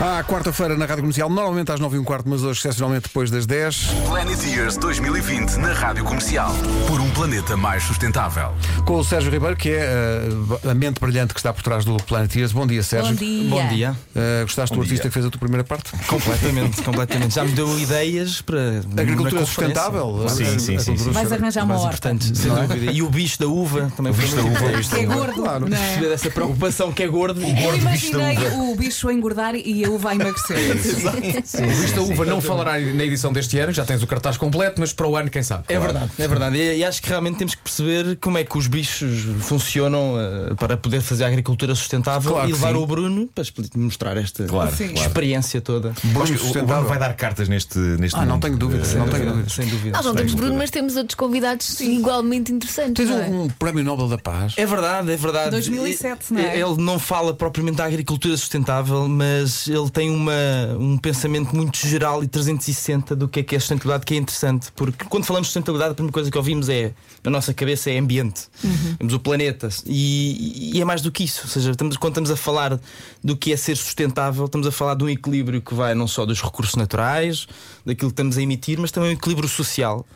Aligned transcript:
À 0.00 0.22
quarta-feira 0.24 0.76
na 0.76 0.84
Rádio 0.86 1.02
Comercial, 1.02 1.30
normalmente 1.30 1.70
às 1.70 1.78
9 1.78 1.96
e 1.96 1.98
um 2.00 2.04
quarto, 2.04 2.28
mas 2.28 2.42
hoje, 2.42 2.58
excepcionalmente 2.58 3.04
depois 3.04 3.30
das 3.30 3.46
10. 3.46 3.86
Planet 4.08 4.42
Years 4.44 4.76
2020 4.76 5.56
na 5.56 5.72
Rádio 5.72 6.04
Comercial. 6.04 6.52
Por 6.88 7.00
um 7.00 7.08
planeta 7.10 7.56
mais 7.56 7.84
sustentável. 7.84 8.52
Com 8.84 8.96
o 8.98 9.04
Sérgio 9.04 9.30
Ribeiro, 9.30 9.56
que 9.56 9.70
é 9.70 10.28
uh, 10.64 10.68
a 10.70 10.74
mente 10.74 11.00
brilhante 11.00 11.32
que 11.32 11.38
está 11.40 11.52
por 11.54 11.62
trás 11.62 11.84
do 11.84 11.96
Planet 11.98 12.34
Years. 12.34 12.52
Bom 12.52 12.66
dia, 12.66 12.82
Sérgio. 12.82 13.12
Bom 13.14 13.18
dia. 13.18 13.48
Bom 13.48 13.68
dia. 13.68 13.96
Uh, 14.14 14.42
gostaste 14.42 14.74
do 14.74 14.78
Bom 14.78 14.82
artista 14.82 15.02
dia. 15.04 15.10
que 15.10 15.14
fez 15.14 15.26
a 15.26 15.30
tua 15.30 15.38
primeira 15.38 15.62
parte? 15.64 15.92
Completamente, 16.06 16.82
completamente. 16.82 17.34
Já 17.34 17.44
me 17.44 17.52
deu 17.52 17.78
ideias 17.78 18.42
para. 18.42 18.80
Agricultura 19.00 19.46
sustentável? 19.46 20.26
Sim, 20.28 20.44
A- 20.44 20.46
a- 20.46 20.50
sim, 20.50 20.58
sim, 20.58 20.72
agricultura 20.74 20.96
sim. 21.04 21.10
Vais 21.12 21.32
arranjar 21.32 21.64
uma 21.64 21.74
horta. 21.76 21.86
importante, 22.10 22.36
sem 22.36 22.50
dúvida. 22.52 22.92
E 22.92 23.00
o 23.00 23.08
bicho 23.08 23.38
da 23.38 23.46
uva 23.46 23.90
também 23.96 24.12
O 24.12 24.14
foi 24.14 24.24
bicho 24.24 24.36
da 24.36 24.42
uva, 24.42 24.50
o 24.50 24.52
importante. 24.54 24.76
bicho 24.76 24.90
da 24.90 24.96
Que 24.96 25.02
é 25.02 25.06
gordo. 25.06 25.32
Claro. 25.42 25.68
não 25.68 25.76
é? 25.76 25.80
Perceber 25.80 26.12
essa 26.12 26.30
preocupação 26.30 26.92
que 26.92 27.02
é 27.02 27.06
gordo. 27.06 27.40
Eu 27.40 27.46
bicho 27.46 28.12
da 28.12 28.32
imaginei 28.32 28.48
o 28.58 28.74
bicho 28.76 29.08
a 29.08 29.14
engordar 29.14 29.54
e 29.54 29.83
a 29.86 29.90
uva 29.90 30.10
a 30.10 30.14
emagrecer. 30.14 30.56
O 31.64 31.80
Vista 31.80 32.00
Uva 32.02 32.24
não 32.24 32.40
falará 32.40 32.78
na 32.78 33.04
edição 33.04 33.32
deste 33.32 33.58
ano, 33.58 33.72
já 33.72 33.84
tens 33.84 34.02
o 34.02 34.06
cartaz 34.06 34.36
completo, 34.36 34.80
mas 34.80 34.92
para 34.92 35.06
o 35.06 35.16
ano, 35.16 35.30
quem 35.30 35.42
sabe? 35.42 35.64
É 35.68 35.78
verdade, 35.78 36.10
é 36.18 36.28
verdade. 36.28 36.56
E, 36.56 36.78
e 36.78 36.84
acho 36.84 37.00
que 37.02 37.08
realmente 37.08 37.38
temos 37.38 37.54
que 37.54 37.62
perceber 37.62 38.16
como 38.16 38.38
é 38.38 38.44
que 38.44 38.56
os 38.56 38.66
bichos 38.66 39.26
funcionam 39.40 40.14
eh, 40.18 40.54
para 40.54 40.76
poder 40.76 41.00
fazer 41.00 41.24
a 41.24 41.28
agricultura 41.28 41.74
sustentável 41.74 42.32
Claro 42.32 42.48
e 42.48 42.52
levar 42.52 42.72
sim. 42.72 42.78
o 42.78 42.86
Bruno 42.86 43.28
para 43.34 43.44
mostrar 43.76 44.16
esta 44.16 44.44
Claro, 44.44 44.74
Sim. 44.74 44.88
claro. 44.88 45.08
experiência 45.08 45.60
toda. 45.60 45.92
Bruno 46.04 46.34
o-. 46.40 46.64
Bruno 46.64 46.84
vai 46.84 46.98
dar 46.98 47.14
cartas 47.14 47.48
neste, 47.48 47.78
neste 47.78 48.18
Ah, 48.18 48.24
não 48.26 48.38
tenho 48.40 48.56
dúvida, 48.56 48.86
Eh, 48.86 48.94
não 48.98 49.08
tenho 49.08 49.22
Eh, 49.24 49.30
dúvida. 49.30 49.50
Sem 49.50 49.66
dúvida. 49.66 49.96
Nós 49.96 50.06
não 50.06 50.14
temos. 50.14 50.34
Bruno, 50.34 50.56
mas 50.56 50.70
temos 50.70 50.96
outros 50.96 51.14
convidados 51.14 51.80
igualmente 51.80 52.52
interessantes. 52.52 52.94
Tens 53.06 53.10
é? 53.10 53.24
um, 53.28 53.44
um 53.44 53.48
Prémio 53.48 53.84
Nobel 53.84 54.08
da 54.08 54.18
Paz. 54.18 54.54
É 54.56 54.66
verdade, 54.66 55.10
é 55.12 55.16
verdade. 55.16 55.50
2007, 55.50 56.32
não 56.32 56.40
é? 56.40 56.58
Ele 56.58 56.76
não 56.82 56.98
fala 56.98 57.34
propriamente 57.34 57.76
da 57.78 57.84
agricultura 57.84 58.36
sustentável, 58.36 59.08
mas 59.08 59.66
ele 59.74 59.90
tem 59.90 60.10
uma, 60.10 60.32
um 60.78 60.96
pensamento 60.96 61.54
muito 61.54 61.78
geral 61.86 62.22
e 62.22 62.28
360 62.28 63.16
do 63.16 63.28
que 63.28 63.40
é 63.40 63.42
que 63.42 63.56
é 63.56 63.58
sustentabilidade, 63.58 64.04
que 64.04 64.14
é 64.14 64.16
interessante, 64.16 64.72
porque 64.74 65.04
quando 65.06 65.24
falamos 65.24 65.48
de 65.48 65.52
sustentabilidade, 65.52 65.92
a 65.92 65.94
primeira 65.94 66.12
coisa 66.12 66.30
que 66.30 66.38
ouvimos 66.38 66.68
é 66.68 66.92
na 67.22 67.30
nossa 67.30 67.52
cabeça 67.52 67.90
é 67.90 67.98
ambiente, 67.98 68.48
temos 68.98 69.14
o 69.14 69.18
planeta 69.18 69.68
e, 69.86 70.72
e 70.74 70.80
é 70.80 70.84
mais 70.84 71.00
do 71.02 71.10
que 71.10 71.24
isso. 71.24 71.42
Ou 71.44 71.48
seja, 71.48 71.70
estamos, 71.70 71.96
quando 71.96 72.12
estamos 72.12 72.30
a 72.30 72.36
falar 72.36 72.78
do 73.22 73.36
que 73.36 73.52
é 73.52 73.56
ser 73.56 73.76
sustentável, 73.76 74.44
estamos 74.44 74.66
a 74.66 74.72
falar 74.72 74.94
de 74.94 75.04
um 75.04 75.08
equilíbrio 75.08 75.60
que 75.60 75.74
vai 75.74 75.94
não 75.94 76.06
só 76.06 76.24
dos 76.26 76.42
recursos 76.42 76.76
naturais, 76.76 77.46
daquilo 77.84 78.10
que 78.10 78.14
estamos 78.14 78.38
a 78.38 78.42
emitir, 78.42 78.78
mas 78.78 78.90
também 78.90 79.10
um 79.10 79.12
equilíbrio 79.12 79.48
social. 79.48 80.06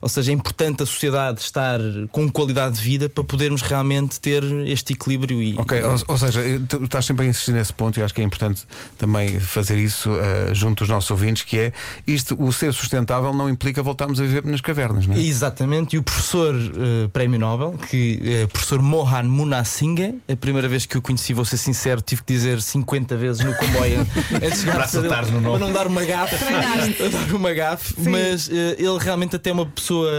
Ou 0.00 0.08
seja, 0.08 0.30
é 0.30 0.34
importante 0.34 0.82
a 0.82 0.86
sociedade 0.86 1.40
estar 1.40 1.80
com 2.10 2.30
qualidade 2.30 2.76
de 2.76 2.82
vida 2.82 3.08
para 3.08 3.24
podermos 3.24 3.62
realmente 3.62 4.20
ter 4.20 4.42
este 4.66 4.92
equilíbrio 4.92 5.42
e 5.42 5.58
Ok, 5.58 5.82
ou, 5.82 5.96
ou 6.08 6.18
seja, 6.18 6.40
tu 6.68 6.84
estás 6.84 7.06
sempre 7.06 7.26
a 7.26 7.28
insistir 7.28 7.52
nesse 7.52 7.72
ponto 7.72 7.98
e 7.98 8.02
acho 8.02 8.14
que 8.14 8.20
é 8.20 8.24
importante 8.24 8.66
também 8.98 9.05
fazer 9.40 9.78
isso 9.78 10.10
eh, 10.10 10.54
junto 10.54 10.80
dos 10.80 10.88
nossos 10.88 11.10
ouvintes, 11.10 11.42
que 11.42 11.58
é 11.58 11.72
isto, 12.06 12.36
o 12.42 12.52
ser 12.52 12.72
sustentável 12.72 13.32
não 13.32 13.48
implica 13.48 13.82
voltarmos 13.82 14.20
a 14.20 14.22
viver 14.22 14.44
nas 14.44 14.60
cavernas, 14.60 15.06
não 15.06 15.14
é? 15.14 15.20
Exatamente, 15.20 15.96
e 15.96 15.98
o 15.98 16.02
professor 16.02 16.54
eh, 16.54 17.08
Prémio 17.12 17.38
Nobel, 17.38 17.74
que 17.90 18.20
é 18.24 18.44
o 18.44 18.48
professor 18.48 18.80
Mohan 18.82 19.24
Munna 19.24 19.64
Singh, 19.64 20.20
a 20.28 20.36
primeira 20.36 20.68
vez 20.68 20.86
que 20.86 20.96
o 20.98 21.02
conheci, 21.02 21.32
vou 21.32 21.44
ser 21.44 21.56
sincero, 21.56 22.00
tive 22.00 22.22
que 22.22 22.32
dizer 22.32 22.60
50 22.60 23.16
vezes 23.16 23.44
no 23.44 23.54
comboio 23.54 24.00
antes 24.34 24.60
de 24.60 24.70
chegar 24.70 24.88
Para 25.08 25.26
no 25.26 25.40
nome. 25.40 25.58
Para 25.58 25.66
não 25.66 25.72
dar 25.72 25.86
uma 25.86 26.04
gafe, 26.04 26.36
dar 26.36 27.34
uma 27.34 27.52
gafe, 27.52 27.94
mas 27.98 28.48
ele 28.48 28.98
realmente 28.98 29.36
até 29.36 29.50
é 29.50 29.52
uma 29.52 29.66
pessoa 29.66 30.10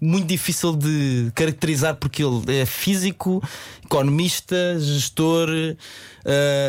muito 0.00 0.26
difícil 0.26 0.74
de 0.76 1.30
caracterizar 1.34 1.96
porque 1.96 2.22
ele 2.22 2.60
é 2.60 2.66
físico, 2.66 3.42
economista, 3.84 4.78
gestor. 4.78 5.48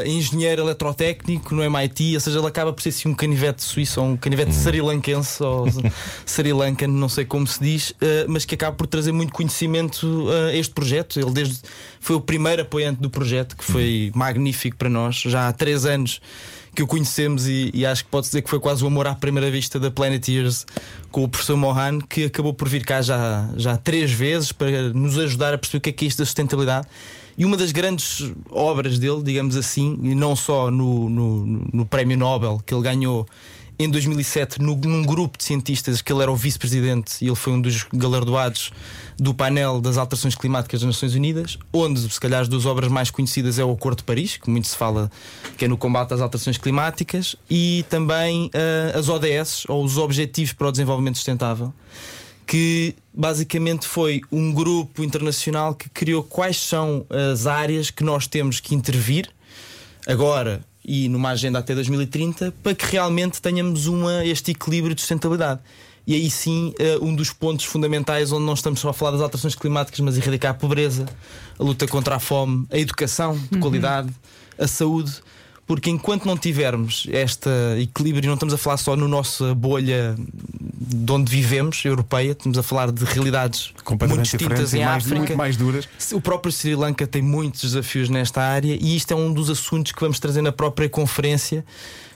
engenheiro 0.05 0.61
eletrotécnico 0.61 1.38
no 1.51 1.63
MIT, 1.63 2.15
ou 2.15 2.19
seja, 2.19 2.39
ele 2.39 2.47
acaba 2.47 2.73
por 2.73 2.81
ser 2.81 2.89
assim 2.89 3.09
um 3.09 3.13
canivete 3.13 3.63
suíço 3.63 4.01
ou 4.01 4.07
um 4.07 4.17
canivete 4.17 4.53
sri 4.53 4.81
lankense 4.81 5.41
ou 5.43 5.67
Sri 6.25 6.53
Lankan, 6.53 6.87
não 6.87 7.09
sei 7.09 7.25
como 7.25 7.45
se 7.47 7.59
diz, 7.61 7.93
eh, 8.01 8.25
mas 8.27 8.45
que 8.45 8.55
acaba 8.55 8.75
por 8.75 8.87
trazer 8.87 9.11
muito 9.11 9.33
conhecimento 9.33 10.27
eh, 10.31 10.51
a 10.51 10.55
este 10.55 10.73
projeto. 10.73 11.19
Ele 11.19 11.31
desde 11.31 11.59
foi 11.99 12.15
o 12.15 12.21
primeiro 12.21 12.61
apoiante 12.61 13.01
do 13.01 13.09
projeto, 13.09 13.55
que 13.55 13.63
foi 13.63 14.11
magnífico 14.15 14.77
para 14.77 14.89
nós, 14.89 15.15
já 15.17 15.47
há 15.47 15.53
três 15.53 15.85
anos 15.85 16.21
que 16.75 16.83
o 16.83 16.87
conhecemos 16.87 17.47
e, 17.47 17.71
e 17.73 17.85
acho 17.85 18.05
que 18.05 18.09
pode 18.09 18.27
dizer 18.27 18.41
que 18.41 18.49
foi 18.49 18.59
quase 18.59 18.83
o 18.83 18.87
amor 18.87 19.07
à 19.07 19.15
primeira 19.15 19.49
vista 19.49 19.79
da 19.79 19.89
Planet 19.89 20.25
Years 20.27 20.65
com 21.11 21.23
o 21.23 21.27
professor 21.27 21.57
Mohan, 21.57 21.99
que 21.99 22.25
acabou 22.25 22.53
por 22.53 22.69
vir 22.69 22.85
cá 22.85 23.01
já, 23.01 23.49
já 23.57 23.75
três 23.75 24.11
vezes 24.11 24.51
para 24.51 24.93
nos 24.93 25.17
ajudar 25.17 25.53
a 25.53 25.57
perceber 25.57 25.79
o 25.79 25.81
que 25.81 25.89
é 25.89 25.93
que 25.93 26.05
é 26.05 26.07
isto 26.07 26.19
da 26.19 26.25
sustentabilidade. 26.25 26.87
E 27.39 27.45
uma 27.45 27.55
das 27.57 27.71
grandes 27.71 28.31
obras 28.51 28.99
dele, 28.99 29.23
digamos 29.23 29.55
assim, 29.55 29.97
e 30.03 30.13
não 30.13 30.35
só 30.35 30.69
no, 30.69 31.09
no, 31.09 31.45
no 31.73 31.85
Prémio 31.85 32.17
Nobel 32.17 32.61
que 32.65 32.73
ele 32.73 32.83
ganhou 32.83 33.25
em 33.81 33.89
2007 33.89 34.61
no- 34.61 34.75
num 34.75 35.03
grupo 35.05 35.37
de 35.37 35.45
cientistas 35.45 36.01
que 36.01 36.11
ele 36.11 36.21
era 36.21 36.29
o 36.29 36.35
vice-presidente 36.35 37.13
e 37.23 37.27
ele 37.27 37.35
foi 37.37 37.53
um 37.53 37.61
dos 37.61 37.85
galardoados 37.93 38.71
do 39.17 39.33
painel 39.33 39.79
das 39.79 39.97
alterações 39.97 40.35
climáticas 40.35 40.81
das 40.81 40.87
Nações 40.87 41.15
Unidas, 41.15 41.57
onde 41.71 42.01
se 42.09 42.19
calhar 42.19 42.41
as 42.41 42.49
duas 42.49 42.65
obras 42.65 42.91
mais 42.91 43.09
conhecidas 43.09 43.57
é 43.57 43.63
o 43.63 43.71
Acordo 43.71 43.99
de 43.99 44.03
Paris, 44.03 44.35
que 44.35 44.49
muito 44.49 44.67
se 44.67 44.75
fala 44.75 45.09
que 45.57 45.63
é 45.63 45.67
no 45.69 45.77
combate 45.77 46.13
às 46.13 46.19
alterações 46.19 46.57
climáticas, 46.57 47.37
e 47.49 47.85
também 47.89 48.51
ah, 48.53 48.99
as 48.99 49.07
ODS, 49.07 49.63
ou 49.69 49.81
os 49.85 49.97
Objetivos 49.97 50.51
para 50.51 50.67
o 50.67 50.71
Desenvolvimento 50.71 51.15
Sustentável, 51.15 51.73
que 52.49 52.95
basicamente 53.13 53.87
foi 53.87 54.21
um 54.31 54.51
grupo 54.51 55.03
internacional 55.03 55.75
que 55.75 55.87
criou 55.87 56.23
quais 56.23 56.57
são 56.57 57.05
as 57.07 57.45
áreas 57.45 57.91
que 57.91 58.03
nós 58.03 58.25
temos 58.25 58.59
que 58.59 58.73
intervir 58.73 59.29
agora 60.07 60.59
e 60.83 61.07
numa 61.09 61.29
agenda 61.29 61.59
até 61.59 61.75
2030 61.75 62.51
para 62.63 62.73
que 62.73 62.87
realmente 62.87 63.39
tenhamos 63.39 63.85
uma, 63.85 64.25
este 64.25 64.49
equilíbrio 64.49 64.95
de 64.95 65.01
sustentabilidade. 65.01 65.59
E 66.07 66.15
aí 66.15 66.27
sim, 66.27 66.73
eh, 66.79 66.97
um 66.99 67.13
dos 67.13 67.31
pontos 67.31 67.65
fundamentais 67.65 68.31
onde 68.31 68.47
não 68.47 68.55
estamos 68.55 68.79
só 68.79 68.89
a 68.89 68.93
falar 68.93 69.11
das 69.11 69.21
alterações 69.21 69.53
climáticas, 69.53 69.99
mas 69.99 70.17
erradicar 70.17 70.49
a 70.49 70.55
pobreza, 70.55 71.05
a 71.59 71.63
luta 71.63 71.87
contra 71.87 72.15
a 72.15 72.19
fome, 72.19 72.65
a 72.71 72.79
educação 72.79 73.39
de 73.51 73.59
qualidade, 73.59 74.09
a 74.57 74.65
saúde. 74.65 75.21
Porque 75.69 75.91
enquanto 75.91 76.25
não 76.25 76.35
tivermos 76.35 77.05
este 77.11 77.47
equilíbrio, 77.79 78.25
não 78.25 78.33
estamos 78.33 78.55
a 78.55 78.57
falar 78.57 78.77
só 78.77 78.95
no 78.95 79.07
nossa 79.07 79.53
bolha 79.53 80.15
de 80.17 81.11
onde 81.11 81.31
vivemos, 81.31 81.85
europeia, 81.85 82.31
estamos 82.31 82.57
a 82.57 82.63
falar 82.63 82.91
de 82.91 83.05
realidades 83.05 83.67
muito 83.67 83.83
Completamente 83.83 84.31
distintas 84.31 84.73
e 84.73 84.79
em 84.79 84.85
mais, 84.85 85.03
África. 85.03 85.19
muito 85.19 85.37
mais 85.37 85.55
duras. 85.55 85.87
O 86.11 86.19
próprio 86.19 86.51
Sri 86.51 86.73
Lanka 86.73 87.05
tem 87.05 87.21
muitos 87.21 87.61
desafios 87.61 88.09
nesta 88.09 88.41
área 88.41 88.75
e 88.81 88.95
isto 88.95 89.11
é 89.11 89.15
um 89.15 89.31
dos 89.31 89.47
assuntos 89.47 89.91
que 89.91 90.01
vamos 90.01 90.19
trazer 90.19 90.41
na 90.41 90.51
própria 90.51 90.89
conferência 90.89 91.63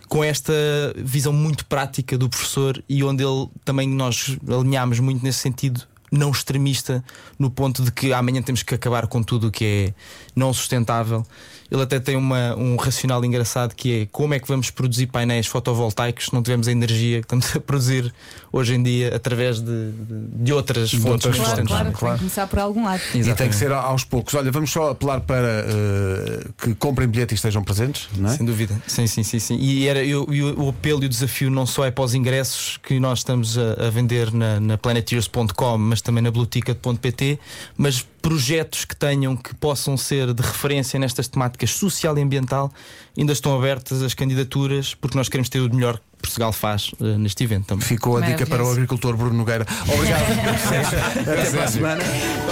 com 0.09 0.23
esta 0.23 0.51
visão 0.97 1.31
muito 1.31 1.63
prática 1.67 2.17
do 2.17 2.27
professor 2.27 2.83
e 2.89 3.03
onde 3.03 3.23
ele 3.23 3.47
também 3.63 3.87
nós 3.87 4.35
alinhámos 4.49 4.99
muito 4.99 5.23
nesse 5.23 5.37
sentido 5.37 5.83
não 6.13 6.29
extremista 6.31 7.03
no 7.39 7.49
ponto 7.49 7.81
de 7.83 7.91
que 7.91 8.13
amanhã 8.13 8.41
temos 8.41 8.61
que 8.61 8.75
acabar 8.75 9.07
com 9.07 9.23
tudo 9.23 9.47
o 9.47 9.51
que 9.51 9.65
é 9.65 9.93
não 10.35 10.53
sustentável. 10.53 11.25
Ele 11.71 11.81
até 11.81 11.99
tem 11.99 12.15
uma, 12.15 12.55
um 12.55 12.75
racional 12.75 13.25
engraçado 13.25 13.73
que 13.73 14.01
é 14.01 14.05
como 14.11 14.35
é 14.35 14.39
que 14.39 14.47
vamos 14.47 14.69
produzir 14.69 15.07
painéis 15.07 15.47
fotovoltaicos 15.47 16.25
se 16.25 16.33
não 16.33 16.43
tivermos 16.43 16.67
a 16.67 16.71
energia 16.71 17.19
que 17.19 17.25
estamos 17.25 17.55
a 17.55 17.59
produzir 17.59 18.13
hoje 18.51 18.75
em 18.75 18.83
dia 18.83 19.15
através 19.15 19.59
de, 19.59 19.65
de, 19.91 20.43
de 20.43 20.53
outras 20.53 20.91
fontes 20.91 21.25
outras 21.25 21.35
Claro, 21.37 21.63
claro, 21.63 21.63
sustentáveis. 21.63 21.97
tem 21.99 22.11
que 22.13 22.19
começar 22.19 22.45
por 22.47 22.59
algum 22.59 22.83
lado. 22.85 23.01
E 23.15 23.33
tem 23.33 23.49
que 23.49 23.55
ser 23.55 23.71
aos 23.71 24.03
poucos. 24.03 24.35
Olha, 24.35 24.51
vamos 24.51 24.69
só 24.71 24.91
apelar 24.91 25.21
para 25.21 25.47
eh, 25.67 26.45
que 26.61 26.75
comprem 26.75 27.07
bilhete 27.07 27.33
e 27.33 27.35
estejam 27.35 27.63
presentes, 27.63 28.07
não 28.15 28.29
é? 28.29 28.37
Sem 28.37 28.45
dúvida, 28.45 28.79
sim, 28.85 29.07
sim, 29.07 29.23
sim, 29.23 29.39
sim. 29.39 29.55
E, 29.57 29.87
era, 29.87 30.03
e 30.03 30.15
o- 30.15 30.31
e 30.31 30.43
o, 30.43 30.69
apelo 30.69 31.01
e 31.01 31.07
o 31.07 31.09
desafio 31.09 31.49
não 31.49 31.65
só 31.65 31.85
é 31.85 31.89
para 31.91 32.03
os 32.03 32.13
ingressos 32.13 32.77
que 32.77 32.99
nós 32.99 33.19
estamos 33.19 33.57
a, 33.57 33.87
a 33.87 33.89
vender 33.89 34.31
na, 34.31 34.59
na 34.59 34.77
planetears.com, 34.77 35.77
mas 35.79 36.01
também 36.03 36.21
na 36.23 36.31
blueticket.pt, 36.31 37.39
mas 37.77 38.05
projetos 38.21 38.85
que 38.85 38.95
tenham 38.95 39.35
que 39.35 39.53
possam 39.55 39.97
ser 39.97 40.33
de 40.33 40.41
referência 40.41 40.99
nestas 40.99 41.27
temáticas 41.27 41.71
social 41.71 42.17
e 42.17 42.21
ambiental, 42.21 42.71
ainda 43.17 43.33
estão 43.33 43.57
abertas 43.57 44.01
as 44.01 44.13
candidaturas, 44.13 44.93
porque 44.95 45.17
nós 45.17 45.27
queremos 45.27 45.49
ter 45.49 45.59
o 45.59 45.73
melhor 45.73 45.97
que 45.97 46.03
Portugal 46.21 46.53
faz 46.53 46.91
eh, 47.01 47.17
neste 47.17 47.43
evento 47.43 47.67
também. 47.67 47.85
Ficou 47.85 48.17
a 48.17 48.21
dica 48.21 48.45
para 48.45 48.63
o 48.63 48.71
agricultor 48.71 49.17
Bruno 49.17 49.35
Nogueira. 49.35 49.65
Obrigado. 49.93 50.23
Até 51.19 51.51
para 51.51 51.63
a 51.63 51.67
semana. 51.67 52.03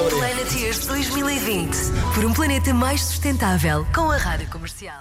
Planet 0.09 0.53
Years 0.53 0.85
2020. 0.87 1.69
Por 2.13 2.25
um 2.25 2.33
planeta 2.33 2.73
mais 2.73 3.01
sustentável 3.01 3.87
com 3.93 4.11
a 4.11 4.17
Rádio 4.17 4.49
Comercial. 4.49 4.99